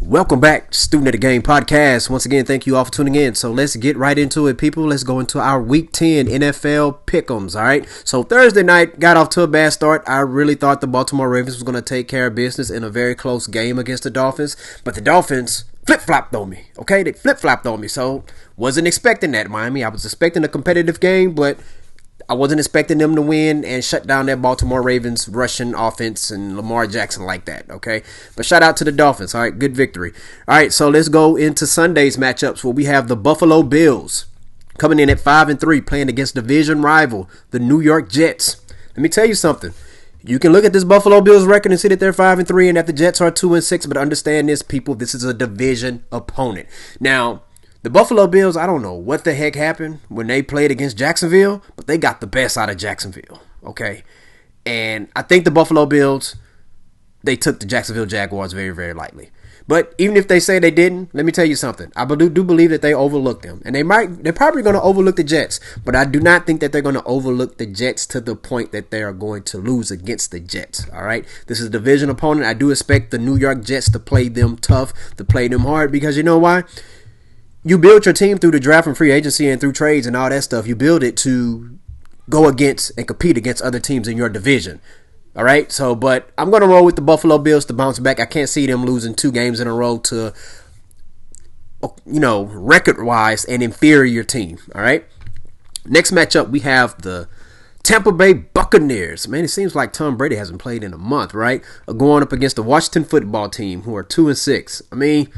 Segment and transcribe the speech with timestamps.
[0.00, 2.10] Welcome back, Student of the Game podcast.
[2.10, 3.34] Once again, thank you all for tuning in.
[3.34, 4.84] So let's get right into it, people.
[4.84, 7.56] Let's go into our Week 10 NFL pick'ems.
[7.56, 7.88] All right.
[8.04, 10.04] So Thursday night got off to a bad start.
[10.06, 12.90] I really thought the Baltimore Ravens was going to take care of business in a
[12.90, 14.54] very close game against the Dolphins,
[14.84, 16.66] but the Dolphins flip flopped on me.
[16.78, 17.88] Okay, they flip flopped on me.
[17.88, 18.22] So
[18.54, 19.82] wasn't expecting that, Miami.
[19.82, 21.58] I was expecting a competitive game, but
[22.28, 26.56] I wasn't expecting them to win and shut down that Baltimore Ravens rushing offense and
[26.56, 28.02] Lamar Jackson like that, okay?
[28.34, 29.34] But shout out to the Dolphins.
[29.34, 30.12] All right, good victory.
[30.48, 34.26] All right, so let's go into Sunday's matchups where we have the Buffalo Bills
[34.78, 38.60] coming in at 5 and 3 playing against division rival, the New York Jets.
[38.96, 39.72] Let me tell you something.
[40.22, 42.68] You can look at this Buffalo Bills record and see that they're 5 and 3
[42.68, 45.32] and that the Jets are 2 and 6, but understand this people, this is a
[45.32, 46.68] division opponent.
[46.98, 47.42] Now,
[47.86, 51.62] the Buffalo Bills, I don't know what the heck happened when they played against Jacksonville,
[51.76, 53.40] but they got the best out of Jacksonville.
[53.62, 54.02] Okay.
[54.66, 56.34] And I think the Buffalo Bills,
[57.22, 59.30] they took the Jacksonville Jaguars very, very lightly.
[59.68, 61.92] But even if they say they didn't, let me tell you something.
[61.94, 64.24] I do, believe that they overlooked them, and they might.
[64.24, 66.96] They're probably going to overlook the Jets, but I do not think that they're going
[66.96, 70.40] to overlook the Jets to the point that they are going to lose against the
[70.40, 70.88] Jets.
[70.92, 72.46] All right, this is a division opponent.
[72.46, 75.92] I do expect the New York Jets to play them tough, to play them hard,
[75.92, 76.64] because you know why?
[77.66, 80.30] You build your team through the draft and free agency and through trades and all
[80.30, 80.68] that stuff.
[80.68, 81.76] You build it to
[82.30, 84.80] go against and compete against other teams in your division.
[85.34, 85.70] All right.
[85.72, 88.20] So, but I'm going to roll with the Buffalo Bills to bounce back.
[88.20, 90.32] I can't see them losing two games in a row to,
[92.06, 94.58] you know, record wise, an inferior team.
[94.72, 95.04] All right.
[95.84, 97.28] Next matchup, we have the
[97.82, 99.26] Tampa Bay Buccaneers.
[99.26, 101.64] Man, it seems like Tom Brady hasn't played in a month, right?
[101.86, 104.82] Going up against the Washington football team, who are two and six.
[104.92, 105.32] I mean,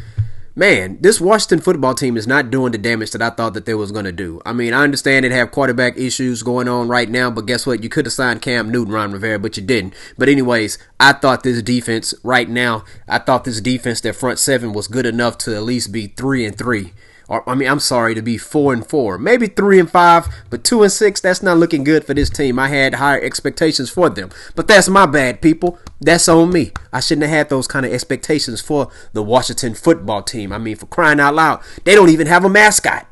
[0.58, 3.74] man, this Washington football team is not doing the damage that I thought that they
[3.74, 4.42] was going to do.
[4.44, 7.82] I mean, I understand they have quarterback issues going on right now, but guess what?
[7.82, 9.94] You could have signed Cam Newton, Ron Rivera, but you didn't.
[10.18, 14.72] But anyways, I thought this defense right now, I thought this defense, their front seven
[14.72, 16.92] was good enough to at least be three and three
[17.28, 20.64] or I mean, I'm sorry, to be four and four, maybe three and five, but
[20.64, 21.20] two and six.
[21.20, 22.58] That's not looking good for this team.
[22.58, 25.78] I had higher expectations for them, but that's my bad, people.
[26.00, 26.72] That's on me.
[26.92, 30.52] I shouldn't have had those kind of expectations for the Washington football team.
[30.52, 33.06] I mean, for crying out loud, they don't even have a mascot.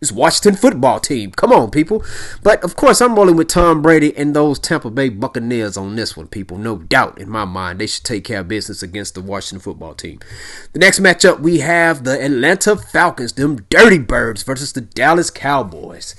[0.00, 1.30] This Washington football team.
[1.30, 2.04] Come on, people.
[2.42, 6.14] But of course, I'm rolling with Tom Brady and those Tampa Bay Buccaneers on this
[6.14, 6.58] one, people.
[6.58, 9.94] No doubt in my mind, they should take care of business against the Washington football
[9.94, 10.20] team.
[10.74, 16.14] The next matchup, we have the Atlanta Falcons, them Dirty Birds, versus the Dallas Cowboys.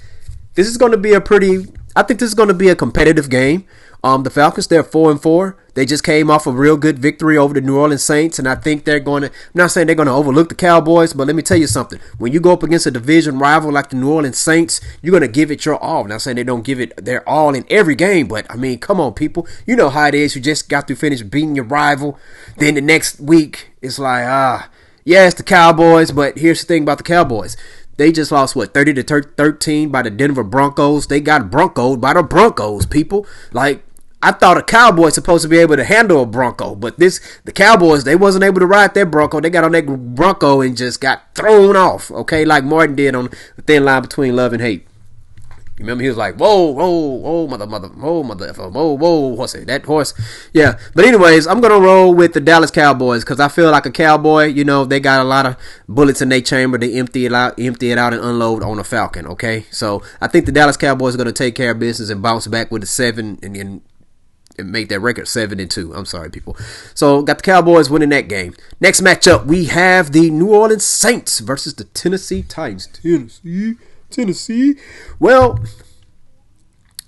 [0.56, 2.76] This is going to be a pretty, I think this is going to be a
[2.76, 3.68] competitive game.
[4.07, 5.57] Um, the Falcons, they're four and four.
[5.73, 8.56] They just came off a real good victory over the New Orleans Saints, and I
[8.56, 9.28] think they're going to.
[9.28, 12.00] I'm not saying they're going to overlook the Cowboys, but let me tell you something.
[12.18, 15.23] When you go up against a division rival like the New Orleans Saints, you're going
[15.23, 16.03] to give it your all.
[16.03, 18.79] I'm not saying they don't give it their all in every game, but I mean,
[18.79, 19.45] come on, people.
[19.66, 20.38] You know how it is.
[20.38, 22.18] You just got to finish beating your rival.
[22.56, 24.69] Then the next week, it's like, ah,
[25.03, 27.57] yeah, the Cowboys, but here's the thing about the Cowboys.
[27.97, 31.07] They just lost what 30 to 13 by the Denver Broncos.
[31.07, 33.25] They got broncoed by the Broncos, people.
[33.51, 33.84] Like
[34.22, 37.52] I thought a cowboy supposed to be able to handle a bronco, but this the
[37.52, 39.40] Cowboys they wasn't able to ride that bronco.
[39.40, 42.10] They got on that bronco and just got thrown off.
[42.10, 44.88] Okay, like Martin did on the thin line between love and hate.
[45.78, 49.54] You remember, he was like, "Whoa, whoa, whoa, mother, mother, whoa, mother, whoa, whoa, horse,
[49.54, 50.16] eh, that horse."
[50.52, 53.92] Yeah, but anyways, I'm gonna roll with the Dallas Cowboys because I feel like a
[53.92, 54.46] cowboy.
[54.46, 55.56] You know, they got a lot of
[55.88, 56.80] bullets in their chamber.
[56.80, 59.28] They empty it out, empty it out, and unload on a Falcon.
[59.28, 62.48] Okay, so I think the Dallas Cowboys are gonna take care of business and bounce
[62.48, 63.82] back with a seven and then
[64.57, 65.94] and make that record seven and two.
[65.94, 66.57] I'm sorry, people.
[66.94, 68.56] So got the Cowboys winning that game.
[68.79, 72.88] Next matchup, we have the New Orleans Saints versus the Tennessee Titans.
[72.88, 73.75] Tennessee,
[74.09, 74.75] Tennessee.
[75.19, 75.59] Well,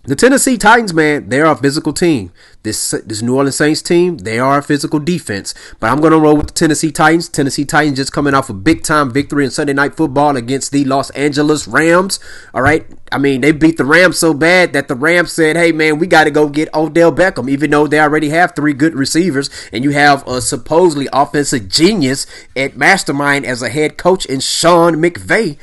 [0.03, 2.31] the Tennessee Titans, man, they're a physical team.
[2.63, 5.53] This this New Orleans Saints team, they are a physical defense.
[5.79, 7.29] But I'm gonna roll with the Tennessee Titans.
[7.29, 10.83] Tennessee Titans just coming off a big time victory in Sunday Night Football against the
[10.85, 12.19] Los Angeles Rams.
[12.53, 15.71] All right, I mean they beat the Rams so bad that the Rams said, "Hey
[15.71, 18.95] man, we got to go get Odell Beckham," even though they already have three good
[18.95, 24.39] receivers, and you have a supposedly offensive genius at mastermind as a head coach in
[24.39, 25.57] Sean McVay.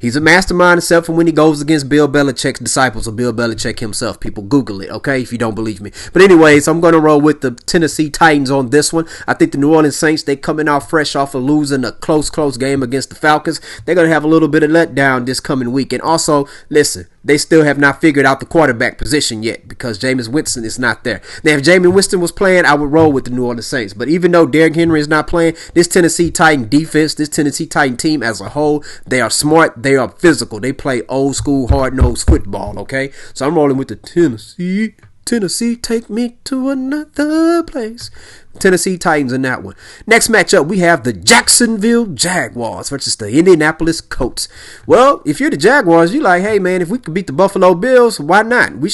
[0.00, 3.80] He's a mastermind except for when he goes against Bill Belichick's disciples or Bill Belichick
[3.80, 4.20] himself.
[4.20, 5.90] People Google it, okay, if you don't believe me.
[6.12, 9.08] But anyways, I'm gonna roll with the Tennessee Titans on this one.
[9.26, 12.30] I think the New Orleans Saints, they coming out fresh off of losing a close,
[12.30, 13.60] close game against the Falcons.
[13.84, 15.92] They're gonna have a little bit of letdown this coming week.
[15.92, 20.28] And also, listen, they still have not figured out the quarterback position yet because Jameis
[20.28, 21.20] Winston is not there.
[21.44, 23.94] Now, if Jameis Winston was playing, I would roll with the New Orleans Saints.
[23.94, 27.96] But even though Derrick Henry is not playing, this Tennessee Titan defense, this Tennessee Titan
[27.96, 31.94] team as a whole, they are smart, they are physical, they play old school, hard
[31.94, 32.78] nosed football.
[32.78, 34.94] Okay, so I'm rolling with the Tennessee
[35.28, 38.10] Tennessee, take me to another place.
[38.58, 39.74] Tennessee Titans in that one.
[40.06, 44.48] Next matchup, we have the Jacksonville Jaguars versus the Indianapolis Colts.
[44.86, 47.74] Well, if you're the Jaguars, you're like, hey man, if we could beat the Buffalo
[47.74, 48.78] Bills, why not?
[48.78, 48.90] We,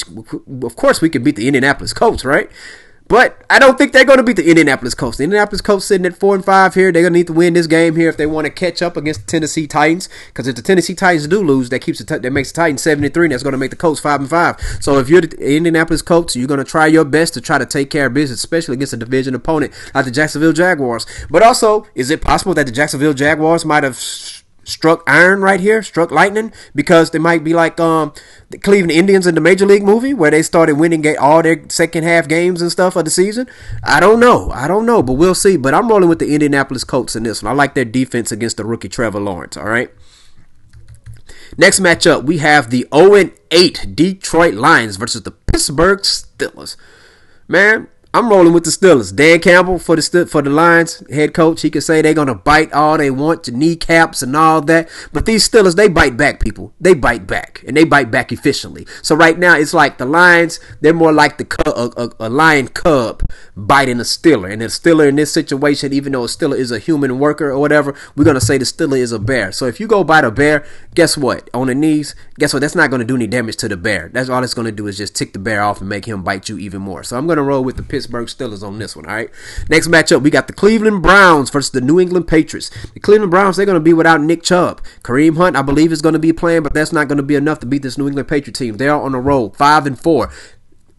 [0.61, 2.51] of course, we could beat the Indianapolis Colts, right?
[3.07, 5.17] But I don't think they're going to beat the Indianapolis Colts.
[5.17, 6.91] The Indianapolis Colts sitting at four and five here.
[6.91, 8.97] They're going to need to win this game here if they want to catch up
[8.97, 10.09] against the Tennessee Titans.
[10.27, 13.03] Because if the Tennessee Titans do lose, that keeps the, that makes the Titans seven
[13.03, 13.27] and three.
[13.27, 14.59] And that's going to make the Colts five and five.
[14.81, 17.65] So if you're the Indianapolis Colts, you're going to try your best to try to
[17.65, 21.05] take care of business, especially against a division opponent like the Jacksonville Jaguars.
[21.29, 23.97] But also, is it possible that the Jacksonville Jaguars might have
[24.65, 28.13] struck iron right here, struck lightning, because they might be like um,
[28.49, 32.03] the Cleveland Indians in the Major League movie where they started winning all their second
[32.03, 33.47] half games and stuff of the season.
[33.83, 34.51] I don't know.
[34.51, 35.55] I don't know, but we'll see.
[35.55, 37.51] But I'm rolling with the Indianapolis Colts in this one.
[37.51, 39.89] I like their defense against the rookie Trevor Lawrence, all right?
[41.57, 46.75] Next matchup, we have the 0 8 Detroit Lions versus the Pittsburgh Steelers.
[47.47, 49.13] Man, I'm rolling with the Steelers.
[49.13, 51.63] Dan Campbell for the for the Lions head coach.
[51.63, 55.25] He can say they're gonna bite all they want to kneecaps and all that, but
[55.25, 56.39] these Steelers they bite back.
[56.39, 58.87] People they bite back and they bite back efficiently.
[59.01, 60.61] So right now it's like the Lions.
[60.79, 63.21] They're more like the a, a, a lion cub
[63.55, 66.79] biting a Steeler, and the Steeler in this situation, even though a Steeler is a
[66.79, 69.51] human worker or whatever, we're gonna say the Steeler is a bear.
[69.51, 71.49] So if you go bite a bear, guess what?
[71.53, 72.59] On the knees, guess what?
[72.59, 74.09] That's not gonna do any damage to the bear.
[74.11, 76.49] That's all it's gonna do is just tick the bear off and make him bite
[76.49, 77.03] you even more.
[77.03, 79.05] So I'm gonna roll with the Pittsburgh Steelers on this one.
[79.05, 79.29] All right.
[79.69, 82.71] Next matchup, we got the Cleveland Browns versus the New England Patriots.
[82.93, 84.81] The Cleveland Browns, they're going to be without Nick Chubb.
[85.03, 87.35] Kareem Hunt, I believe, is going to be playing, but that's not going to be
[87.35, 88.77] enough to beat this New England Patriot team.
[88.77, 90.31] They are on a roll, five and four.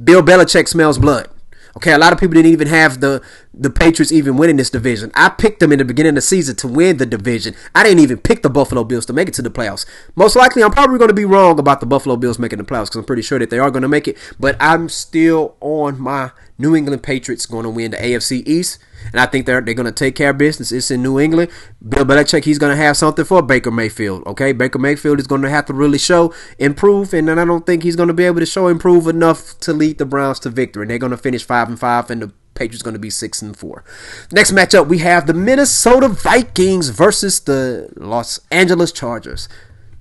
[0.02, 1.28] Bill Belichick smells blood.
[1.76, 5.10] Okay, a lot of people didn't even have the the Patriots even winning this division.
[5.14, 7.54] I picked them in the beginning of the season to win the division.
[7.74, 9.84] I didn't even pick the Buffalo Bills to make it to the playoffs.
[10.14, 12.86] Most likely, I'm probably going to be wrong about the Buffalo Bills making the playoffs
[12.86, 14.16] because I'm pretty sure that they are going to make it.
[14.40, 18.78] But I'm still on my New England Patriots going to win the AFC East.
[19.12, 20.72] And I think they're they're going to take care of business.
[20.72, 21.50] It's in New England.
[21.86, 24.26] Bill Belichick, he's going to have something for Baker Mayfield.
[24.26, 27.66] Okay, Baker Mayfield is going to have to really show improve, and then I don't
[27.66, 30.50] think he's going to be able to show improve enough to lead the Browns to
[30.50, 30.82] victory.
[30.82, 33.42] And they're going to finish five and five, and the Patriots going to be six
[33.42, 33.84] and four.
[34.32, 39.48] Next matchup, we have the Minnesota Vikings versus the Los Angeles Chargers.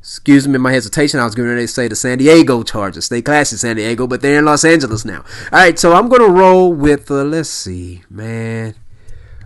[0.06, 1.20] Excuse me, my hesitation.
[1.20, 3.06] I was going to say the San Diego Chargers.
[3.06, 5.26] Stay classy, San Diego, but they're in Los Angeles now.
[5.52, 8.76] All right, so I'm going to roll with, uh, let's see, man.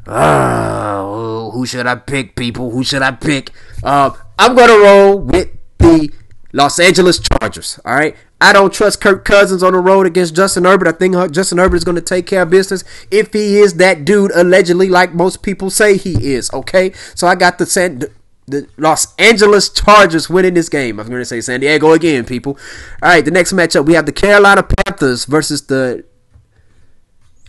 [0.05, 2.71] Uh, who should I pick, people?
[2.71, 3.51] Who should I pick?
[3.81, 5.47] Uh, I'm going to roll with
[5.77, 6.11] the
[6.51, 7.79] Los Angeles Chargers.
[7.85, 8.17] All right.
[8.41, 10.89] I don't trust Kirk Cousins on the road against Justin Herbert.
[10.89, 14.03] I think Justin Herbert is going to take care of business if he is that
[14.03, 16.51] dude, allegedly, like most people say he is.
[16.51, 16.91] Okay.
[17.15, 18.03] So I got the San,
[18.49, 20.99] the Los Angeles Chargers winning this game.
[20.99, 22.57] I'm going to say San Diego again, people.
[23.01, 23.23] All right.
[23.23, 26.03] The next matchup, we have the Carolina Panthers versus the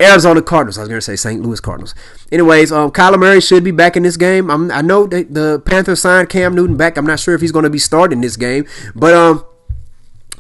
[0.01, 0.79] Arizona Cardinals.
[0.79, 1.43] I was going to say St.
[1.43, 1.95] Louis Cardinals.
[2.33, 4.51] Anyways, um, Kyler Murray should be back in this game.
[4.51, 6.97] I'm, I know the Panthers signed Cam Newton back.
[6.97, 9.45] I'm not sure if he's going to be starting this game, but um,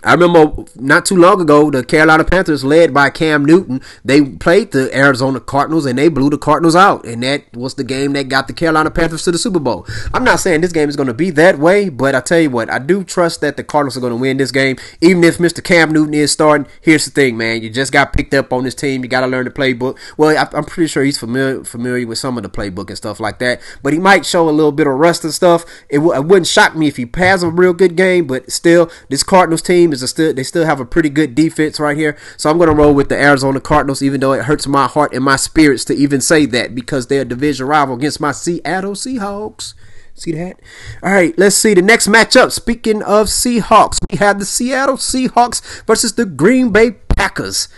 [0.02, 4.73] I remember not too long ago, the Carolina Panthers, led by Cam Newton, they played
[4.73, 7.05] the Arizona Cardinals and they blew the Cardinals out.
[7.05, 9.87] And that was the game that got the Carolina Panthers to the Super Bowl.
[10.14, 12.50] I'm not saying this game is going to be that way, but I tell you
[12.50, 14.76] what, I do trust that the Cardinals are going to win this game.
[15.00, 15.62] Even if Mr.
[15.62, 17.62] Cam Newton is starting, here's the thing, man.
[17.62, 19.03] You just got picked up on this team.
[19.03, 19.99] You got to learn the playbook.
[20.17, 23.38] Well, I'm pretty sure he's familiar familiar with some of the playbook and stuff like
[23.38, 23.61] that.
[23.82, 25.65] But he might show a little bit of rust and stuff.
[25.89, 28.91] It, w- it wouldn't shock me if he has a real good game, but still,
[29.08, 32.17] this Cardinals team is a still they still have a pretty good defense right here.
[32.37, 35.15] So I'm going to roll with the Arizona Cardinals, even though it hurts my heart
[35.15, 38.93] and my spirits to even say that because they're a division rival against my Seattle
[38.93, 39.75] Seahawks.
[40.15, 40.61] See that?
[41.03, 42.53] All right, let's see the next matchup.
[42.53, 47.69] Speaking of Seahawks, we have the Seattle Seahawks versus the Green Bay Packers.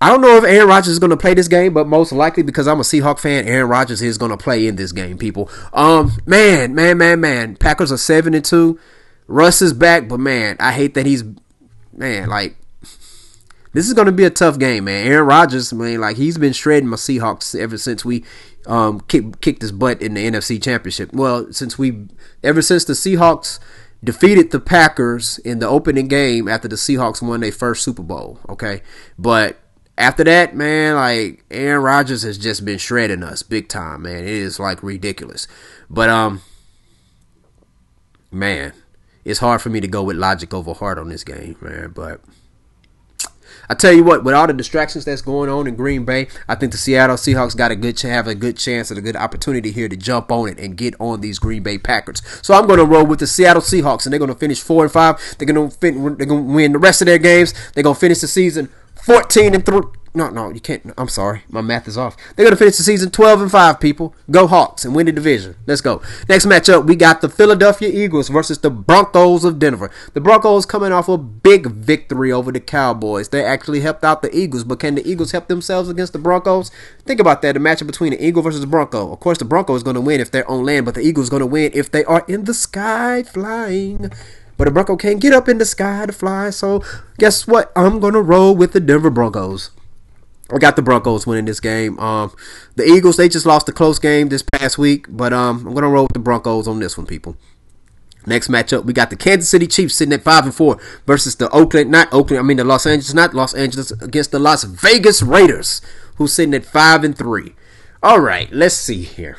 [0.00, 2.42] I don't know if Aaron Rodgers is going to play this game, but most likely
[2.42, 5.50] because I'm a Seahawk fan, Aaron Rodgers is going to play in this game, people.
[5.72, 7.56] Um, man, man, man, man.
[7.56, 8.78] Packers are seven and two.
[9.26, 11.24] Russ is back, but man, I hate that he's
[11.92, 12.56] man, like
[13.72, 15.06] this is to be a tough game, man.
[15.06, 18.24] Aaron Rodgers, man, like he's been shredding my Seahawks ever since we
[18.66, 21.12] um kick, kicked his butt in the NFC Championship.
[21.12, 22.06] Well, since we
[22.42, 23.58] ever since the Seahawks
[24.02, 28.38] defeated the Packers in the opening game after the Seahawks won their first Super Bowl,
[28.48, 28.82] okay?
[29.18, 29.58] But
[29.96, 34.24] after that, man, like Aaron Rodgers has just been shredding us big time, man.
[34.24, 35.48] It is like ridiculous.
[35.90, 36.42] But um
[38.30, 38.72] man,
[39.24, 41.92] it's hard for me to go with logic over heart on this game, man.
[41.94, 42.20] But
[43.68, 46.54] I tell you what, with all the distractions that's going on in Green Bay, I
[46.54, 49.70] think the Seattle Seahawks got a good have a good chance and a good opportunity
[49.70, 52.20] here to jump on it and get on these Green Bay Packers.
[52.42, 54.84] So I'm going to roll with the Seattle Seahawks, and they're going to finish four
[54.84, 55.18] and five.
[55.38, 57.54] They're going to fin- they're going to win the rest of their games.
[57.72, 58.68] They're going to finish the season
[59.04, 59.80] 14 and 3.
[60.16, 60.92] No, no, you can't.
[60.96, 61.42] I'm sorry.
[61.48, 62.16] My math is off.
[62.36, 64.14] They're going to finish the season 12 and 5, people.
[64.30, 65.56] Go Hawks and win the division.
[65.66, 66.02] Let's go.
[66.28, 69.90] Next matchup, we got the Philadelphia Eagles versus the Broncos of Denver.
[70.12, 73.30] The Broncos coming off a big victory over the Cowboys.
[73.30, 76.70] They actually helped out the Eagles, but can the Eagles help themselves against the Broncos?
[77.04, 77.54] Think about that.
[77.54, 79.12] The matchup between the Eagle versus the Bronco.
[79.12, 81.28] Of course, the Bronco is going to win if they're on land, but the Eagles
[81.28, 84.12] going to win if they are in the sky flying.
[84.56, 86.84] But the Bronco can't get up in the sky to fly, so
[87.18, 87.72] guess what?
[87.74, 89.70] I'm going to roll with the Denver Broncos.
[90.52, 91.98] I got the Broncos winning this game.
[91.98, 92.34] Um,
[92.76, 95.88] the Eagles they just lost a close game this past week, but um, I'm gonna
[95.88, 97.36] roll with the Broncos on this one, people.
[98.26, 101.50] Next matchup, we got the Kansas City Chiefs sitting at five and four versus the
[101.50, 105.22] Oakland, not Oakland, I mean the Los Angeles, not Los Angeles, against the Las Vegas
[105.22, 105.82] Raiders,
[106.16, 107.54] who's sitting at five and three.
[108.02, 109.38] All right, let's see here.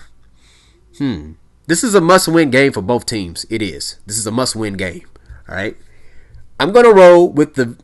[0.97, 1.33] Hmm,
[1.67, 3.45] this is a must-win game for both teams.
[3.49, 3.99] It is.
[4.05, 5.07] This is a must-win game.
[5.49, 5.77] All right,
[6.59, 7.75] I'm gonna roll with the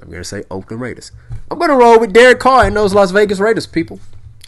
[0.00, 1.12] I'm going to say Oakland Raiders.
[1.50, 3.98] I'm going to roll with Derek Carr and those Las Vegas Raiders people.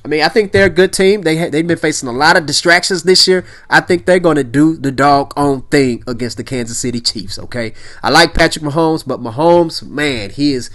[0.04, 1.22] I mean, I think they're a good team.
[1.22, 3.44] They ha- they've been facing a lot of distractions this year.
[3.70, 7.38] I think they're going to do the dog own thing against the Kansas City Chiefs.
[7.38, 10.70] Okay, I like Patrick Mahomes, but Mahomes, man, he is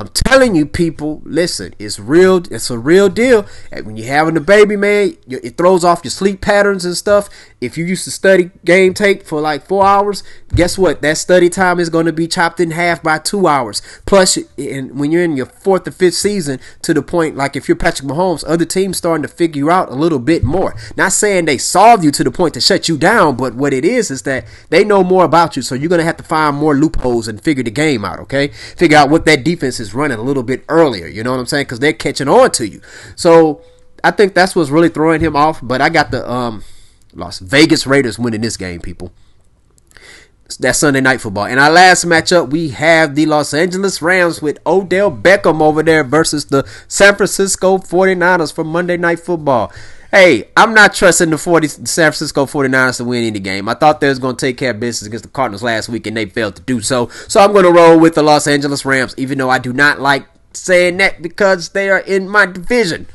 [0.00, 2.38] I'm telling you, people, listen, it's real.
[2.50, 3.44] It's a real deal.
[3.70, 7.28] And when you're having a baby, man, it throws off your sleep patterns and stuff.
[7.60, 10.22] If you used to study game tape for like four hours,
[10.54, 11.02] guess what?
[11.02, 13.82] That study time is going to be chopped in half by two hours.
[14.06, 17.68] Plus, and when you're in your fourth or fifth season, to the point like if
[17.68, 20.74] you're Patrick Mahomes, other teams starting to figure out a little bit more.
[20.96, 23.84] Not saying they solve you to the point to shut you down, but what it
[23.84, 26.56] is is that they know more about you, so you're going to have to find
[26.56, 28.20] more loopholes and figure the game out.
[28.20, 31.06] Okay, figure out what that defense is running a little bit earlier.
[31.06, 31.64] You know what I'm saying?
[31.64, 32.80] Because they're catching on to you.
[33.16, 33.62] So
[34.02, 35.60] I think that's what's really throwing him off.
[35.62, 36.64] But I got the um,
[37.14, 39.12] Las Vegas Raiders winning this game, people.
[40.58, 41.44] That Sunday night football.
[41.46, 46.02] In our last matchup, we have the Los Angeles Rams with Odell Beckham over there
[46.02, 49.72] versus the San Francisco 49ers for Monday Night Football.
[50.10, 53.68] Hey, I'm not trusting the 40 San Francisco 49ers to win any game.
[53.68, 56.04] I thought they was going to take care of business against the Cardinals last week,
[56.08, 57.06] and they failed to do so.
[57.28, 60.00] So I'm going to roll with the Los Angeles Rams, even though I do not
[60.00, 63.06] like saying that because they are in my division.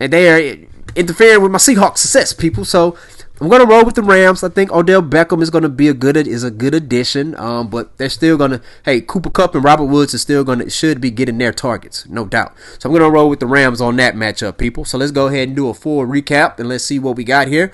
[0.00, 2.64] And they are interfering with my Seahawks success, people.
[2.64, 2.96] So
[3.40, 4.44] I'm gonna roll with the Rams.
[4.44, 7.34] I think Odell Beckham is gonna be a good is a good addition.
[7.36, 11.00] Um, but they're still gonna hey Cooper Kupp and Robert Woods is still gonna should
[11.00, 12.54] be getting their targets, no doubt.
[12.78, 14.84] So I'm gonna roll with the Rams on that matchup, people.
[14.84, 17.48] So let's go ahead and do a full recap and let's see what we got
[17.48, 17.72] here.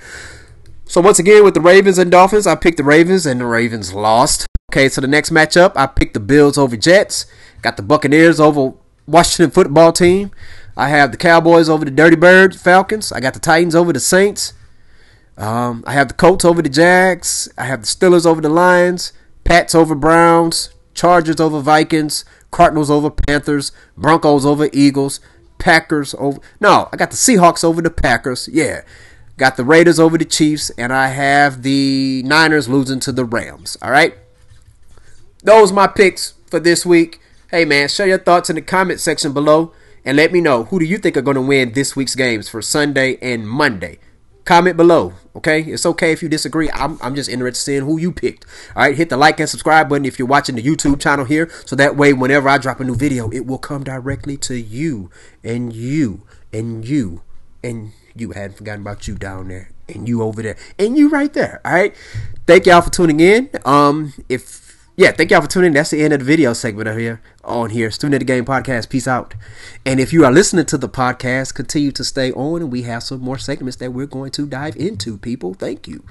[0.85, 3.93] So once again with the Ravens and Dolphins, I picked the Ravens and the Ravens
[3.93, 4.47] lost.
[4.71, 7.27] Okay, so the next matchup, I picked the Bills over Jets.
[7.61, 8.73] Got the Buccaneers over
[9.09, 10.31] Washington football team.
[10.77, 13.11] I have the Cowboys over the Dirty Birds, Falcons.
[13.11, 14.53] I got the Titans over the Saints.
[15.37, 17.49] Um, I have the Colts over the Jags.
[17.57, 19.13] I have the Steelers over the Lions.
[19.43, 20.69] Pats over Browns.
[20.93, 22.25] Chargers over Vikings.
[22.51, 23.71] Cardinals over Panthers.
[23.97, 25.19] Broncos over Eagles.
[25.57, 26.39] Packers over.
[26.59, 28.49] No, I got the Seahawks over the Packers.
[28.51, 28.81] Yeah.
[29.37, 30.69] Got the Raiders over the Chiefs.
[30.71, 33.77] And I have the Niners losing to the Rams.
[33.81, 34.15] All right.
[35.43, 37.21] Those my picks for this week.
[37.51, 39.73] Hey, man, share your thoughts in the comment section below.
[40.05, 42.47] And let me know who do you think are going to win this week's games
[42.47, 43.99] for Sunday and Monday
[44.49, 45.13] comment below.
[45.35, 46.71] Okay, it's okay if you disagree.
[46.71, 48.47] I'm, I'm just interested in seeing who you picked.
[48.75, 51.51] All right, hit the like and subscribe button if you're watching the YouTube channel here,
[51.65, 55.11] so that way whenever I drop a new video, it will come directly to you
[55.43, 57.21] and you and you
[57.63, 58.33] and you.
[58.33, 61.61] I hadn't forgotten about you down there and you over there and you right there.
[61.63, 61.95] All right,
[62.47, 63.51] thank y'all for tuning in.
[63.65, 64.68] Um, if
[64.99, 65.73] yeah, thank y'all for tuning in.
[65.75, 67.89] That's the end of the video segment of here on here.
[67.89, 68.89] Student of the Game Podcast.
[68.89, 69.33] Peace out.
[69.85, 73.03] And if you are listening to the podcast, continue to stay on and we have
[73.03, 75.53] some more segments that we're going to dive into, people.
[75.53, 76.03] Thank you.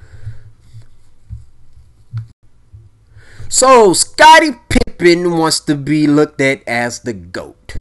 [3.51, 7.78] So Scottie Pippen wants to be looked at as the GOAT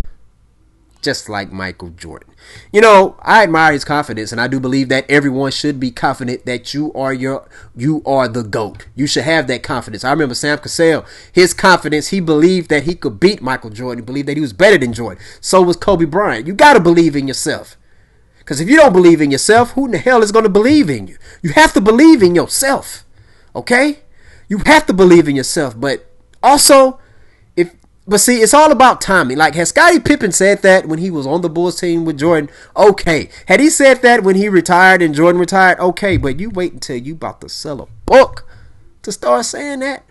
[1.08, 2.34] just like Michael Jordan.
[2.74, 6.46] You know, I admire his confidence and I do believe that everyone should be confident
[6.46, 7.48] that you are your
[7.78, 8.88] you are the GOAT.
[8.94, 10.04] You should have that confidence.
[10.04, 14.04] I remember Sam Cassell, his confidence, he believed that he could beat Michael Jordan.
[14.04, 15.24] He believed that he was better than Jordan.
[15.40, 16.46] So was Kobe Bryant.
[16.46, 17.78] You gotta believe in yourself.
[18.40, 20.90] Because if you don't believe in yourself, who in the hell is going to believe
[20.90, 21.18] in you?
[21.42, 23.06] You have to believe in yourself.
[23.56, 24.00] Okay?
[24.50, 25.80] You have to believe in yourself.
[25.80, 26.06] But
[26.44, 27.00] also,
[28.08, 29.38] but see, it's all about timing.
[29.38, 32.50] Like, has Scottie Pippen said that when he was on the Bulls team with Jordan?
[32.76, 33.30] Okay.
[33.48, 35.78] Had he said that when he retired and Jordan retired?
[35.80, 36.16] Okay.
[36.16, 38.48] But you wait until you about to sell a book
[39.02, 40.06] to start saying that.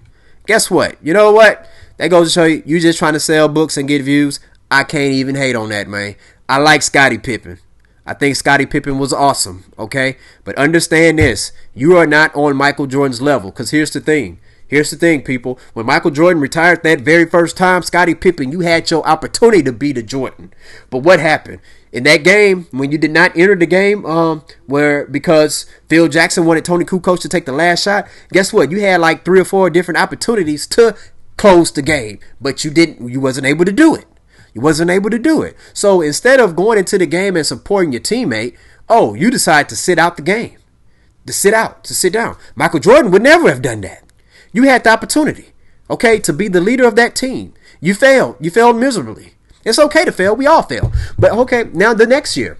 [0.47, 0.97] Guess what?
[1.03, 1.67] You know what?
[1.97, 4.41] That goes to show you, you just trying to sell books and get views.
[4.71, 6.17] I can't even hate on that, man.
[6.49, 7.59] I like Scottie Pippen.
[8.05, 10.17] I think Scottie Pippen was awesome, okay?
[10.45, 11.51] But understand this.
[11.75, 13.51] You are not on Michael Jordan's level.
[13.51, 14.39] Because here's the thing.
[14.69, 15.61] Here's the thing, people.
[15.75, 19.73] When Michael Jordan retired that very first time, Scottie Pippen, you had your opportunity to
[19.73, 20.53] be the Jordan.
[20.91, 21.61] But what happened?
[21.93, 26.45] In that game, when you did not enter the game, um, where because Phil Jackson
[26.45, 28.71] wanted Toni Kukoc to take the last shot, guess what?
[28.73, 30.97] You had like three or four different opportunities to
[31.37, 33.09] close the game, but you didn't.
[33.09, 34.07] You wasn't able to do it.
[34.53, 35.57] You wasn't able to do it.
[35.75, 38.57] So instead of going into the game and supporting your teammate,
[38.89, 40.57] oh, you decide to sit out the game,
[41.27, 42.37] to sit out, to sit down.
[42.55, 44.03] Michael Jordan would never have done that.
[44.57, 45.53] You had the opportunity,
[45.91, 47.53] okay, to be the leader of that team.
[47.79, 48.37] You failed.
[48.41, 49.35] You failed miserably.
[49.67, 50.35] It's okay to fail.
[50.35, 50.93] We all fail.
[51.19, 52.57] But okay, now the next year,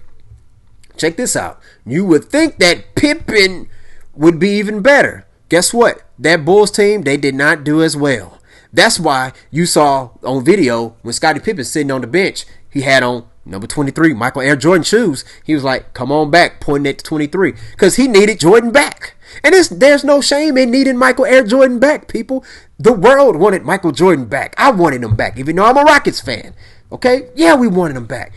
[0.95, 1.59] check this out.
[1.87, 3.67] You would think that Pippen
[4.13, 5.25] would be even better.
[5.49, 6.03] Guess what?
[6.19, 8.37] That Bulls team, they did not do as well.
[8.71, 13.01] That's why you saw on video when Scottie Pippen sitting on the bench, he had
[13.01, 15.23] on number 23, Michael Air Jordan shoes.
[15.43, 17.53] He was like, come on back, pointing at the 23.
[17.71, 19.15] Because he needed Jordan back.
[19.43, 22.43] And there's no shame in needing Michael Air Jordan back, people.
[22.79, 24.53] The world wanted Michael Jordan back.
[24.57, 26.53] I wanted him back, even though I'm a Rockets fan.
[26.91, 27.29] Okay?
[27.35, 28.33] Yeah, we wanted him back.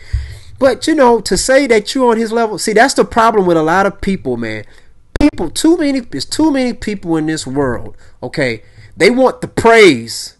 [0.59, 3.57] But, you know, to say that you're on his level, see, that's the problem with
[3.57, 4.65] a lot of people, man.
[5.19, 8.63] People, too many, there's too many people in this world, okay?
[8.95, 10.37] They want the praise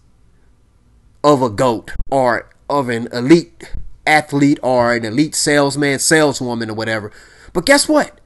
[1.23, 3.71] of a GOAT or of an elite
[4.11, 7.11] athlete or an elite salesman, saleswoman, or whatever.
[7.53, 8.19] But guess what?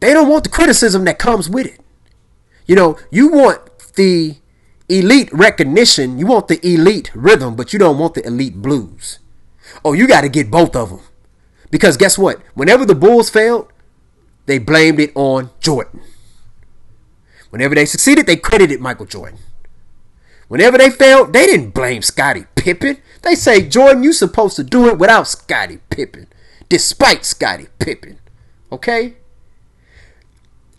[0.00, 1.80] They don't want the criticism that comes with it.
[2.66, 3.60] You know, you want
[3.96, 4.36] the
[4.88, 9.18] elite recognition, you want the elite rhythm, but you don't want the elite blues.
[9.84, 11.00] Oh, you got to get both of them.
[11.70, 12.40] Because guess what?
[12.54, 13.72] Whenever the Bulls failed,
[14.46, 16.00] they blamed it on Jordan.
[17.50, 19.38] Whenever they succeeded, they credited Michael Jordan.
[20.48, 22.98] Whenever they failed, they didn't blame Scottie Pippen.
[23.22, 26.26] They say, Jordan, you supposed to do it without Scottie Pippen,
[26.68, 28.18] despite Scottie Pippen.
[28.72, 29.14] Okay?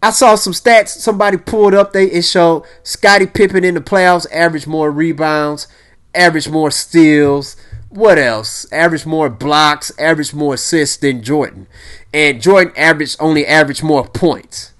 [0.03, 1.93] I saw some stats somebody pulled up.
[1.93, 5.67] They it showed Scottie Pippen in the playoffs averaged more rebounds,
[6.15, 7.55] averaged more steals.
[7.89, 8.71] What else?
[8.71, 11.67] Averaged more blocks, averaged more assists than Jordan.
[12.13, 14.73] And Jordan averaged only averaged more points.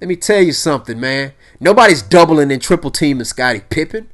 [0.00, 1.32] Let me tell you something, man.
[1.58, 4.08] Nobody's doubling and triple teaming Scottie Pippen.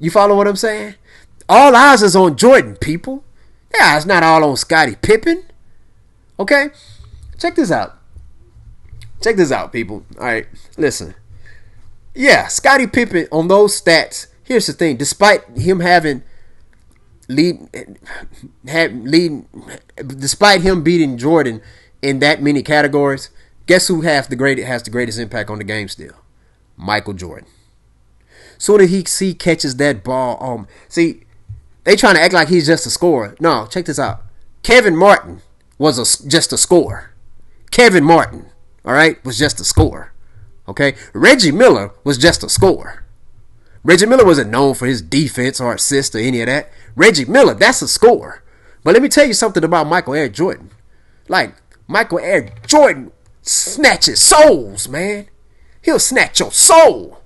[0.00, 0.94] You follow what I'm saying?
[1.48, 3.24] All eyes is on Jordan, people.
[3.74, 5.44] Yeah, it's not all on Scottie Pippen.
[6.38, 6.68] Okay?
[7.38, 7.98] Check this out.
[9.22, 10.04] Check this out, people.
[10.18, 11.14] All right, listen.
[12.14, 14.28] Yeah, Scottie Pippen on those stats.
[14.42, 16.22] Here's the thing: despite him having
[17.28, 17.58] lead,
[18.66, 19.46] have leading,
[19.96, 21.60] despite him beating Jordan
[22.02, 23.30] in that many categories,
[23.66, 26.14] guess who has the great has the greatest impact on the game still?
[26.76, 27.48] Michael Jordan.
[28.56, 30.38] So that he see catches that ball.
[30.40, 31.24] Um, see,
[31.88, 33.34] they trying to act like he's just a scorer.
[33.40, 34.22] No, check this out.
[34.62, 35.40] Kevin Martin
[35.78, 37.12] was a, just a scorer.
[37.70, 38.50] Kevin Martin
[38.88, 40.12] all right, was just a scorer.
[40.66, 43.04] Okay, Reggie Miller was just a scorer.
[43.84, 46.70] Reggie Miller wasn't known for his defense or assist or any of that.
[46.96, 48.42] Reggie Miller, that's a scorer.
[48.82, 50.70] But let me tell you something about Michael Air Jordan.
[51.28, 51.54] Like,
[51.86, 55.28] Michael Air Jordan snatches souls, man.
[55.82, 57.20] He'll snatch your soul.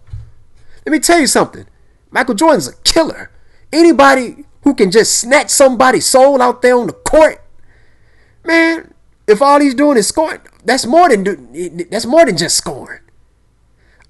[0.84, 1.66] Let me tell you something.
[2.10, 3.30] Michael Jordan's a killer.
[3.72, 7.42] Anybody who can just snatch somebody's soul out there on the court,
[8.44, 8.94] man,
[9.26, 13.00] if all he's doing is scoring, that's more than that's more than just scoring.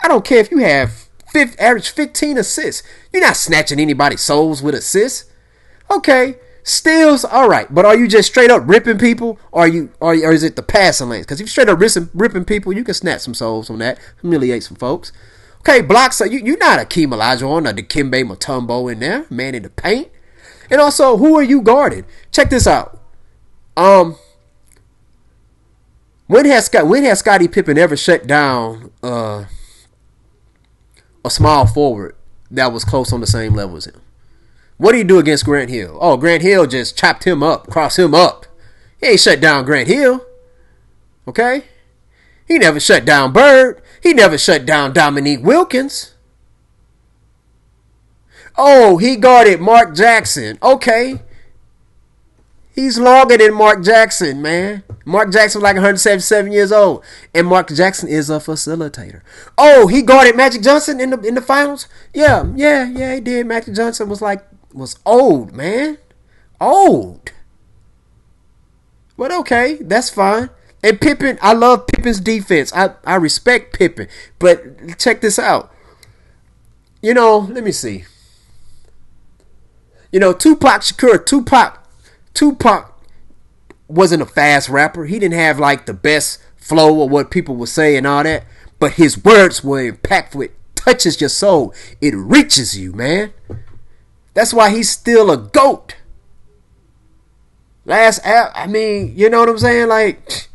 [0.01, 2.83] I don't care if you have fifth, average 15 assists.
[3.13, 5.31] You're not snatching anybody's souls with assists.
[5.91, 7.73] Okay, steals, all right.
[7.73, 10.63] But are you just straight up ripping people, or you, or, or is it the
[10.63, 11.27] passing lanes?
[11.27, 13.99] Because if you're straight up ripping, ripping people, you can snatch some souls on that,
[14.21, 15.13] humiliate some folks.
[15.61, 16.21] Okay, blocks.
[16.21, 20.09] You, you're not a Keem Olajuwon or Dikembe Mutombo in there, man in the paint.
[20.71, 22.05] And also, who are you guarding?
[22.31, 22.99] Check this out.
[23.77, 24.17] Um,
[26.27, 29.45] when has Scott when has Scottie Pippen ever shut down uh,
[31.25, 32.17] a small forward
[32.51, 34.01] that was close on the same level as him?
[34.77, 35.97] What do you do against Grant Hill?
[36.01, 38.47] Oh, Grant Hill just chopped him up, crossed him up.
[39.01, 40.25] He ain't shut down Grant Hill.
[41.27, 41.65] Okay?
[42.47, 43.81] He never shut down Bird.
[44.03, 46.12] He never shut down Dominique Wilkins.
[48.65, 50.57] Oh, he guarded Mark Jackson.
[50.63, 51.21] Okay.
[52.73, 54.85] He's longer than Mark Jackson, man.
[55.05, 59.23] Mark Jackson was like 177 years old, and Mark Jackson is a facilitator.
[59.59, 61.89] Oh, he guarded Magic Johnson in the in the finals.
[62.15, 63.49] Yeah, yeah, yeah, he did.
[63.49, 65.99] Magic Johnson was like was old, man,
[66.61, 67.33] old.
[69.17, 70.51] But okay, that's fine.
[70.85, 72.73] And Pippen, I love Pippen's defense.
[72.73, 74.07] I I respect Pippen,
[74.39, 75.75] but check this out.
[77.03, 78.05] You know, let me see.
[80.13, 81.83] You know, Tupac Shakur, Tupac
[82.35, 82.93] Tupac
[83.89, 85.07] wasn't a fast rapper.
[85.07, 88.45] He didn't have like the best flow or what people would say and all that,
[88.79, 91.75] but his words were impactful It touches your soul.
[92.01, 93.33] It reaches you, man.
[94.35, 95.97] That's why he's still a goat.
[97.85, 99.89] Last, app, I mean, you know what I'm saying?
[99.89, 100.49] Like,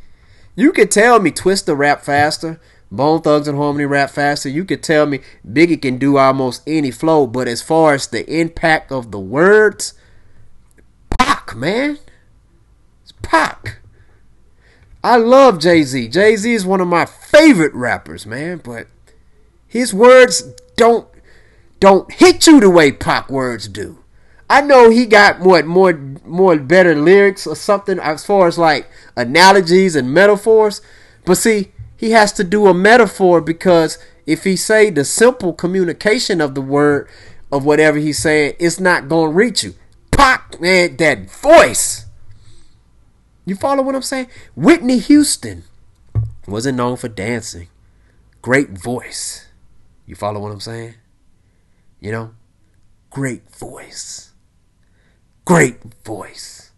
[0.56, 4.50] you could tell me Twista rap faster, Bone Thugs-n-Harmony rap faster.
[4.50, 8.26] You could tell me Biggie can do almost any flow, but as far as the
[8.34, 9.93] impact of the words,
[11.19, 12.00] Pac, man.
[13.04, 13.80] It's Pac.
[15.04, 16.08] I love Jay Z.
[16.10, 18.88] Jay Z is one of my favorite rappers, man, but
[19.67, 21.08] his words don't
[21.80, 24.04] don't hit you the way Pac words do.
[24.50, 25.93] I know he got what more
[26.26, 30.82] more better lyrics or something as far as like analogies and metaphors,
[31.26, 36.40] but see, he has to do a metaphor because if he say the simple communication
[36.40, 37.10] of the word
[37.52, 39.74] of whatever he's saying, it's not gonna reach you.
[40.12, 42.06] Pac, man, that voice.
[43.46, 44.28] You follow what I'm saying?
[44.56, 45.64] Whitney Houston
[46.48, 47.70] wasn't known for dancing.
[48.42, 49.48] Great voice.
[50.06, 50.96] You follow what I'm saying?
[52.00, 52.32] You know?
[53.10, 54.34] Great voice.
[55.46, 56.72] Great voice.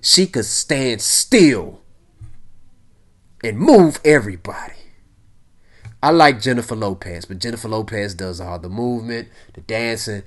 [0.00, 1.81] She could stand still
[3.42, 4.74] and move everybody.
[6.02, 10.24] I like Jennifer Lopez, but Jennifer Lopez does all the movement, the dancing,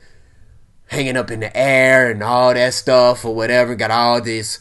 [0.87, 3.75] hanging up in the air, and all that stuff or whatever.
[3.75, 4.59] Got all this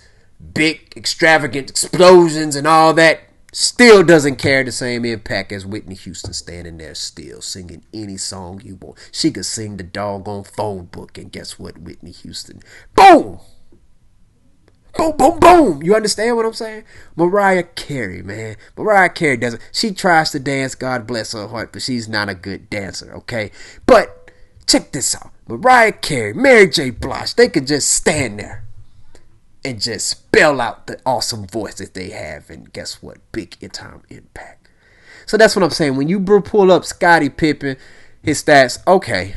[0.53, 3.21] big, extravagant explosions and all that.
[3.53, 8.61] Still doesn't carry the same impact as Whitney Houston standing there still singing any song
[8.65, 8.99] you want.
[9.13, 12.61] She could sing the doggone phone book, and guess what, Whitney Houston?
[12.97, 13.39] Boom!
[14.97, 15.83] Boom, boom, boom.
[15.83, 16.85] You understand what I'm saying?
[17.17, 18.57] Mariah Carey, man.
[18.77, 19.63] Mariah Carey doesn't.
[19.73, 23.51] She tries to dance, God bless her heart, but she's not a good dancer, okay?
[23.87, 24.31] But
[24.67, 25.33] check this out.
[25.49, 26.91] Mariah Carey, Mary J.
[26.91, 28.65] Blige, they could just stand there
[29.65, 33.19] and just spell out the awesome voice that they have, and guess what?
[33.33, 34.69] Big time impact.
[35.27, 35.97] So that's what I'm saying.
[35.97, 37.77] When you pull up Scottie Pippen,
[38.23, 39.35] his stats, okay.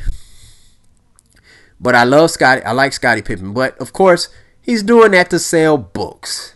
[1.80, 2.62] But I love Scottie.
[2.62, 3.54] I like Scottie Pippen.
[3.54, 4.28] But of course,
[4.68, 6.54] He's doing that to sell books.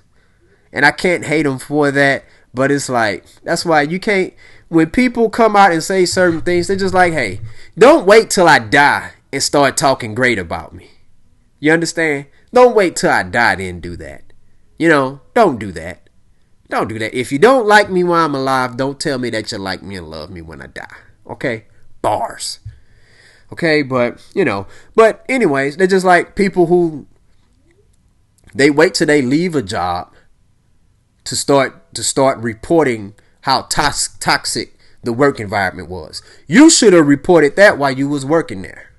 [0.71, 4.35] And I can't hate him for that, but it's like that's why you can't
[4.69, 7.41] when people come out and say certain things, they're just like, "Hey,
[7.79, 10.91] don't wait till I die and start talking great about me."
[11.59, 12.27] You understand?
[12.53, 14.25] Don't wait till I die then do that.
[14.79, 16.11] You know, don't do that.
[16.69, 17.15] Don't do that.
[17.19, 19.97] If you don't like me while I'm alive, don't tell me that you like me
[19.97, 20.97] and love me when I die.
[21.27, 21.65] Okay?
[22.03, 22.59] Bars.
[23.51, 27.07] Okay, but you know, but anyways, they're just like people who
[28.55, 30.13] they wait till they leave a job
[31.25, 36.23] to start to start reporting how toxic the work environment was.
[36.47, 38.91] You should have reported that while you was working there.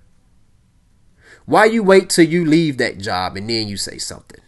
[1.46, 4.40] Why you wait till you leave that job and then you say something?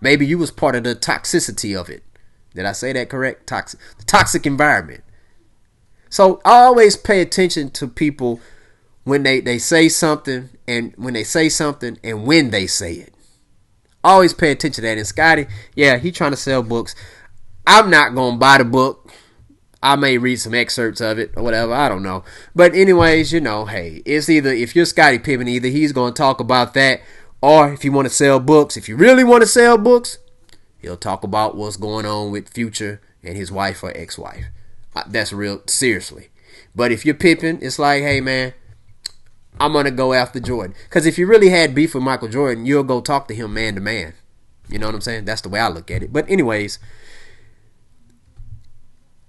[0.00, 2.04] Maybe you was part of the toxicity of it.
[2.54, 3.46] Did I say that correct?
[3.46, 5.02] Toxic, the toxic environment.
[6.10, 8.40] So I always pay attention to people
[9.04, 13.14] when they, they say something and when they say something and when they say it.
[14.08, 14.96] Always pay attention to that.
[14.96, 16.94] And Scottie, yeah, he trying to sell books.
[17.66, 19.12] I'm not gonna buy the book.
[19.82, 21.74] I may read some excerpts of it or whatever.
[21.74, 22.24] I don't know.
[22.54, 26.40] But anyways, you know, hey, it's either if you're Scottie Pippen, either he's gonna talk
[26.40, 27.02] about that,
[27.42, 30.16] or if you want to sell books, if you really want to sell books,
[30.78, 34.46] he'll talk about what's going on with Future and his wife or ex-wife.
[34.96, 36.30] Uh, that's real seriously.
[36.74, 38.54] But if you're Pippen, it's like, hey man,
[39.60, 40.74] I'm gonna go after Jordan.
[40.84, 43.74] Because if you really had beef with Michael Jordan, you'll go talk to him man
[43.74, 44.14] to man.
[44.68, 45.24] You know what I'm saying?
[45.24, 46.12] That's the way I look at it.
[46.12, 46.78] But anyways,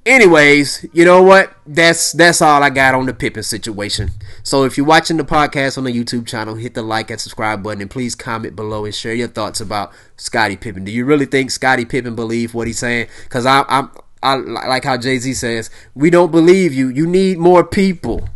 [0.06, 1.54] anyways, you know what?
[1.66, 4.10] That's that's all I got on the Pippen situation.
[4.44, 7.64] So if you're watching the podcast on the YouTube channel, hit the like and subscribe
[7.64, 10.84] button, and please comment below and share your thoughts about Scottie Pippen.
[10.84, 13.08] Do you really think Scottie Pippen believe what he's saying?
[13.24, 16.90] Because I'm, I'm I like how Jay Z says, we don't believe you.
[16.90, 18.28] You need more people.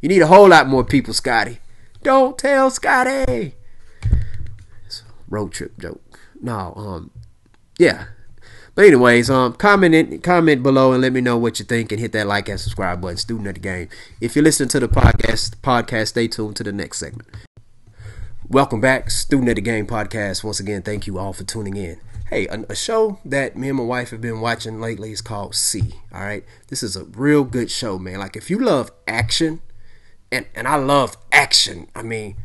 [0.00, 1.58] You need a whole lot more people, Scottie.
[2.02, 3.54] Don't tell Scottie.
[4.86, 6.00] It's road trip joke.
[6.40, 7.10] No, um,
[7.78, 8.06] yeah.
[8.74, 12.00] But anyways, um, comment in, comment below and let me know what you think and
[12.00, 13.18] hit that like and subscribe button.
[13.18, 13.90] Student of the game.
[14.22, 17.28] If you're listening to the podcast, podcast, stay tuned to the next segment.
[18.48, 20.42] Welcome back, Student of the Game podcast.
[20.42, 22.00] Once again, thank you all for tuning in.
[22.30, 25.54] Hey, a, a, show that me and my wife have been watching lately is called
[25.54, 25.94] See.
[26.14, 28.20] All right, this is a real good show, man.
[28.20, 29.60] Like if you love action
[30.32, 31.88] and and I love action.
[31.94, 32.36] I mean,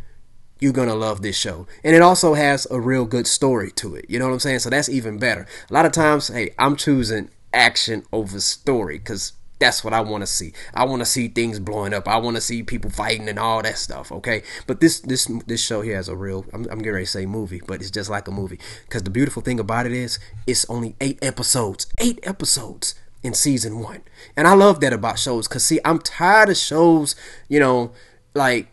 [0.59, 1.67] you're gonna love this show.
[1.83, 4.05] And it also has a real good story to it.
[4.09, 4.59] You know what I'm saying?
[4.59, 5.47] So that's even better.
[5.69, 10.21] A lot of times, hey, I'm choosing action over story because that's what I want
[10.21, 10.53] to see.
[10.73, 12.07] I want to see things blowing up.
[12.07, 14.11] I want to see people fighting and all that stuff.
[14.11, 16.45] Okay, but this this this show here has a real.
[16.53, 18.59] I'm, I'm getting ready to say movie, but it's just like a movie.
[18.83, 21.87] Because the beautiful thing about it is, it's only eight episodes.
[21.99, 22.95] Eight episodes
[23.25, 24.03] in season one.
[24.37, 27.15] And I love that about shows because, see, I'm tired of shows,
[27.49, 27.91] you know,
[28.33, 28.67] like,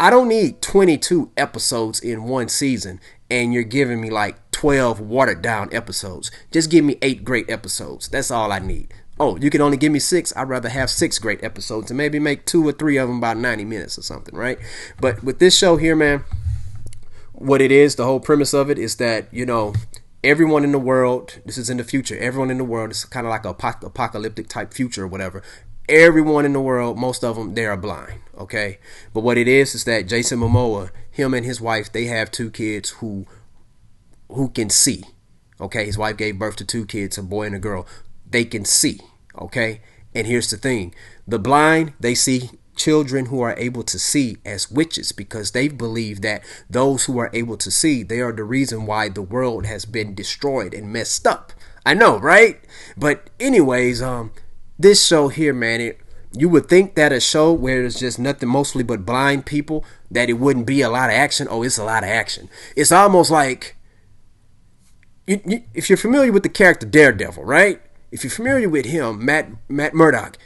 [0.00, 5.40] I don't need 22 episodes in one season and you're giving me like 12 watered
[5.40, 6.30] down episodes.
[6.50, 8.08] Just give me eight great episodes.
[8.08, 8.92] That's all I need.
[9.20, 10.32] Oh, you can only give me six.
[10.36, 13.36] I'd rather have six great episodes and maybe make two or three of them about
[13.36, 14.58] 90 minutes or something, right?
[15.00, 16.24] But with this show here, man,
[17.32, 19.74] what it is, the whole premise of it is that, you know,
[20.24, 23.26] everyone in the world, this is in the future, everyone in the world, is kind
[23.26, 25.42] of like a apocalyptic type future or whatever.
[25.86, 28.78] Everyone in the world, most of them, they are blind, okay?
[29.12, 32.50] But what it is is that Jason Momoa, him and his wife, they have two
[32.50, 33.26] kids who
[34.28, 35.04] who can see.
[35.60, 37.86] Okay, his wife gave birth to two kids, a boy and a girl.
[38.28, 39.00] They can see,
[39.38, 39.82] okay?
[40.14, 40.94] And here's the thing.
[41.28, 46.20] The blind, they see children who are able to see as witches because they believe
[46.22, 49.84] that those who are able to see they are the reason why the world has
[49.84, 51.52] been destroyed and messed up.
[51.86, 52.60] I know right?
[52.96, 54.32] But anyways um
[54.78, 56.00] this show here man it
[56.36, 60.28] you would think that a show where there's just nothing mostly but blind people that
[60.28, 61.46] it wouldn't be a lot of action.
[61.48, 62.48] Oh it's a lot of action.
[62.74, 63.76] It's almost like
[65.26, 67.80] you, you, if you're familiar with the character daredevil right?
[68.10, 70.38] If you're familiar with him matt matt murdock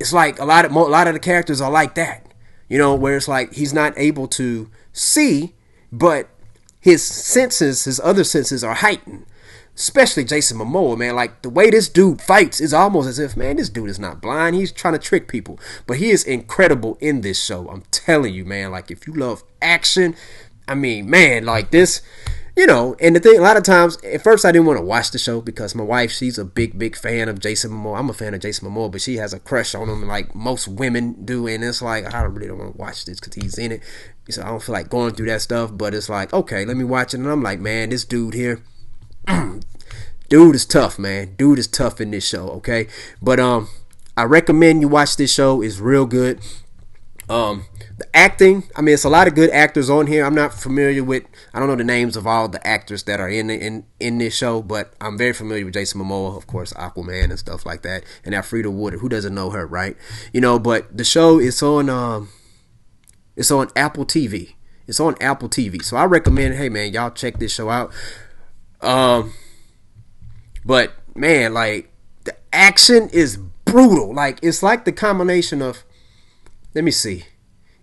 [0.00, 2.26] it's like a lot of a lot of the characters are like that.
[2.68, 5.54] You know, where it's like he's not able to see,
[5.92, 6.28] but
[6.80, 9.26] his senses, his other senses are heightened.
[9.74, 11.14] Especially Jason Momoa, man.
[11.14, 14.20] Like the way this dude fights is almost as if, man, this dude is not
[14.20, 14.56] blind.
[14.56, 15.58] He's trying to trick people.
[15.86, 17.68] But he is incredible in this show.
[17.68, 18.70] I'm telling you, man.
[18.70, 20.16] Like if you love action,
[20.66, 22.02] I mean, man, like this
[22.56, 24.84] you know, and the thing, a lot of times, at first I didn't want to
[24.84, 27.98] watch the show because my wife, she's a big, big fan of Jason Momoa.
[27.98, 30.68] I'm a fan of Jason Momoa, but she has a crush on him like most
[30.68, 31.46] women do.
[31.46, 33.82] And it's like, I really don't want to watch this because he's in it.
[34.28, 35.70] So I don't feel like going through that stuff.
[35.72, 37.18] But it's like, okay, let me watch it.
[37.18, 38.62] And I'm like, man, this dude here,
[40.28, 41.34] dude is tough, man.
[41.36, 42.88] Dude is tough in this show, okay?
[43.22, 43.68] But um,
[44.16, 45.62] I recommend you watch this show.
[45.62, 46.40] It's real good.
[47.30, 47.66] Um,
[47.96, 50.24] the acting, I mean, it's a lot of good actors on here.
[50.24, 51.22] I'm not familiar with,
[51.54, 54.18] I don't know the names of all the actors that are in the, in in
[54.18, 57.82] this show, but I'm very familiar with Jason Momoa, of course, Aquaman and stuff like
[57.82, 58.98] that, and Alfre Woodard.
[58.98, 59.96] Who doesn't know her, right?
[60.32, 62.30] You know, but the show is on, um,
[63.36, 64.54] it's on Apple TV.
[64.88, 67.92] It's on Apple TV, so I recommend, hey man, y'all check this show out.
[68.80, 69.34] Um,
[70.64, 71.92] but man, like
[72.24, 74.12] the action is brutal.
[74.12, 75.84] Like it's like the combination of
[76.74, 77.24] let me see.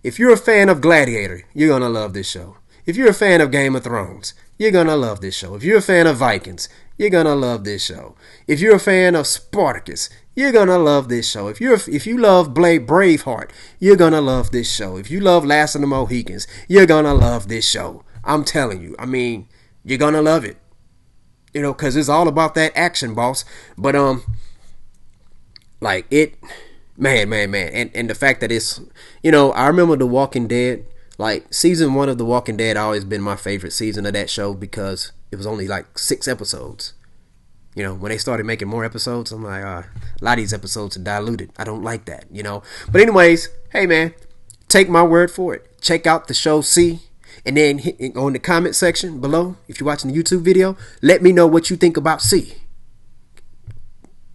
[0.02, 2.56] If you're a fan of Gladiator, you're going to love this show.
[2.86, 5.54] If you're a fan of Game of Thrones, you're going to love this show.
[5.54, 8.16] If you're a fan of Vikings, you're going to love this show.
[8.46, 11.48] If you're a fan of Spartacus, you're going to love this show.
[11.48, 14.96] If you're if you love Blade Braveheart, you're going to love this show.
[14.96, 18.04] If you love Last of the Mohicans, you're going to love this show.
[18.24, 18.96] I'm telling you.
[18.98, 19.48] I mean,
[19.84, 20.56] you're going to love it.
[21.52, 23.44] You know, cuz it's all about that action, boss.
[23.76, 24.22] But um
[25.80, 26.34] like it
[26.98, 28.80] man, man, man, and and the fact that it's,
[29.22, 30.84] you know, I remember The Walking Dead.
[31.20, 34.54] Like season one of The Walking Dead always been my favorite season of that show
[34.54, 36.92] because it was only like six episodes.
[37.74, 40.54] You know, when they started making more episodes, I'm like, uh, a lot of these
[40.54, 41.50] episodes are diluted.
[41.58, 42.62] I don't like that, you know.
[42.90, 44.14] But anyways, hey man,
[44.68, 45.80] take my word for it.
[45.80, 47.00] Check out the show See,
[47.44, 51.20] and then hit, on the comment section below, if you're watching the YouTube video, let
[51.20, 52.54] me know what you think about See.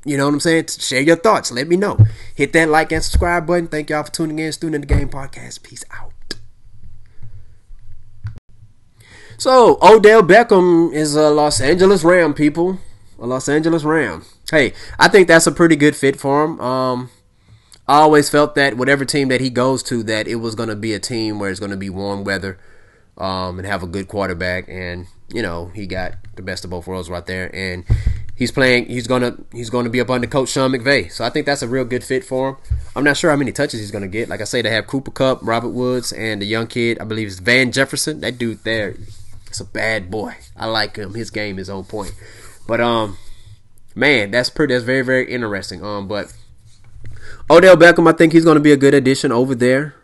[0.05, 0.67] You know what I'm saying?
[0.67, 1.51] Share your thoughts.
[1.51, 1.97] Let me know.
[2.35, 3.67] Hit that like and subscribe button.
[3.67, 4.51] Thank y'all for tuning in.
[4.51, 5.63] Student in the Game Podcast.
[5.63, 6.11] Peace out.
[9.37, 12.79] So, Odell Beckham is a Los Angeles Ram, people.
[13.19, 14.25] A Los Angeles Ram.
[14.49, 16.59] Hey, I think that's a pretty good fit for him.
[16.59, 17.09] Um,
[17.87, 20.75] I always felt that whatever team that he goes to, that it was going to
[20.75, 22.59] be a team where it's going to be warm weather
[23.17, 24.69] um, and have a good quarterback.
[24.69, 27.53] And, you know, he got the best of both worlds right there.
[27.53, 27.85] And
[28.35, 28.85] he's playing.
[28.85, 31.11] He's gonna he's gonna be up under Coach Sean McVay.
[31.11, 32.57] So I think that's a real good fit for him.
[32.95, 34.29] I'm not sure how many touches he's gonna get.
[34.29, 36.99] Like I say, they have Cooper Kupp, Robert Woods, and the young kid.
[36.99, 38.21] I believe is Van Jefferson.
[38.21, 38.95] That dude there,
[39.47, 40.35] it's a bad boy.
[40.55, 41.13] I like him.
[41.13, 42.13] His game is on point.
[42.67, 43.17] But um,
[43.95, 44.73] man, that's pretty.
[44.73, 45.83] That's very very interesting.
[45.83, 46.33] Um, but
[47.49, 49.95] Odell Beckham, I think he's gonna be a good addition over there.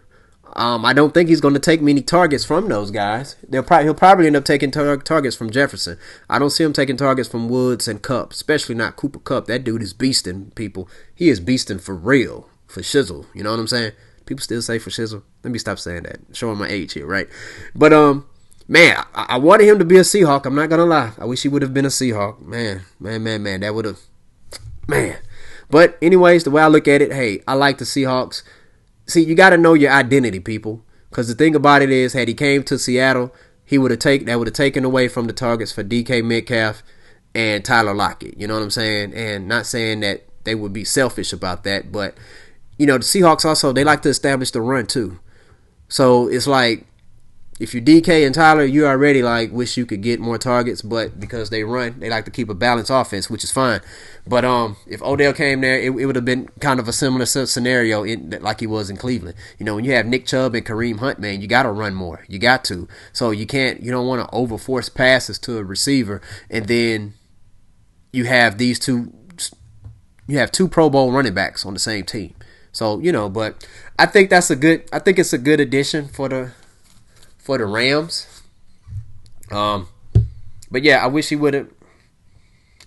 [0.53, 3.35] Um, I don't think he's going to take many targets from those guys.
[3.47, 5.97] They'll probably he'll probably end up taking tar- targets from Jefferson.
[6.29, 9.47] I don't see him taking targets from Woods and Kupp, especially not Cooper Kupp.
[9.47, 10.89] That dude is beasting people.
[11.13, 13.25] He is beasting for real, for shizzle.
[13.33, 13.91] You know what I'm saying?
[14.25, 15.23] People still say for shizzle.
[15.43, 16.19] Let me stop saying that.
[16.33, 17.27] Showing my age here, right?
[17.75, 18.27] But um,
[18.67, 20.45] man, I, I wanted him to be a Seahawk.
[20.45, 21.13] I'm not gonna lie.
[21.17, 22.41] I wish he would have been a Seahawk.
[22.41, 23.59] Man, man, man, man.
[23.61, 23.99] That would have,
[24.87, 25.17] man.
[25.69, 28.41] But anyways, the way I look at it, hey, I like the Seahawks
[29.09, 30.83] see, you got to know your identity, people.
[31.09, 33.33] Because the thing about it is, had he came to Seattle,
[33.65, 36.83] he would have taken that would have taken away from the targets for DK Metcalf
[37.35, 38.39] and Tyler Lockett.
[38.39, 39.13] You know what I'm saying?
[39.13, 41.91] And not saying that they would be selfish about that.
[41.91, 42.15] But
[42.77, 45.19] you know, the Seahawks also they like to establish the run too.
[45.87, 46.85] So it's like
[47.59, 51.19] if you DK and Tyler, you already like wish you could get more targets, but
[51.19, 53.81] because they run, they like to keep a balanced offense, which is fine.
[54.25, 57.25] But um, if Odell came there, it, it would have been kind of a similar
[57.25, 59.35] scenario in, like he was in Cleveland.
[59.57, 61.93] You know, when you have Nick Chubb and Kareem Hunt, man, you got to run
[61.95, 62.23] more.
[62.29, 62.87] You got to.
[63.11, 63.83] So you can't.
[63.83, 67.13] You don't want to overforce passes to a receiver, and then
[68.13, 69.13] you have these two.
[70.27, 72.35] You have two Pro Bowl running backs on the same team.
[72.71, 73.67] So you know, but
[73.97, 74.87] I think that's a good.
[74.93, 76.51] I think it's a good addition for the
[77.49, 78.43] for the Rams.
[79.49, 79.87] Um,
[80.69, 81.67] but yeah, I wish he would have.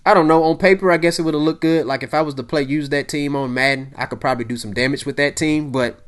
[0.05, 0.41] I don't know.
[0.45, 1.85] On paper, I guess it would have looked good.
[1.85, 4.55] Like if I was to play use that team on Madden, I could probably do
[4.55, 5.73] some damage with that team.
[5.73, 6.07] But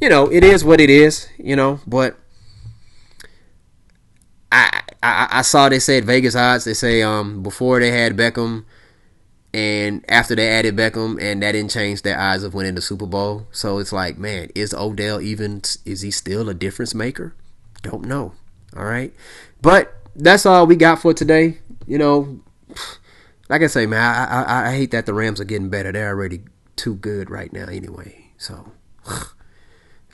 [0.00, 1.28] you know, it is what it is.
[1.38, 2.16] You know, but
[4.52, 6.64] I I, saw they said Vegas odds.
[6.64, 8.64] They say um before they had Beckham
[9.52, 13.06] and after they added Beckham, and that didn't change their odds of winning the Super
[13.06, 13.48] Bowl.
[13.50, 15.62] So it's like, man, is Odell even?
[15.84, 17.34] Is he still a difference maker?
[17.82, 18.32] Don't know.
[18.76, 19.12] All right.
[19.60, 21.58] But that's all we got for today.
[21.86, 22.40] You know,
[23.48, 25.92] like I say, man, I, I, I hate that the Rams are getting better.
[25.92, 26.42] They're already
[26.76, 28.26] too good right now anyway.
[28.38, 28.72] So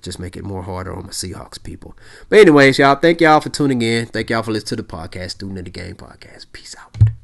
[0.02, 1.96] just make it more harder on my Seahawks people.
[2.28, 4.06] But anyways, y'all, thank y'all for tuning in.
[4.06, 6.46] Thank y'all for listening to the podcast, Student of the Game podcast.
[6.52, 7.17] Peace out.